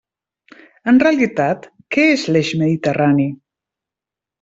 En 0.93 0.97
realitat, 1.03 1.69
¿què 1.97 2.09
és 2.17 2.27
l'eix 2.33 2.53
mediterrani? 2.65 3.33